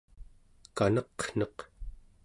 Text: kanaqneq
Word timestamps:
kanaqneq 0.77 1.57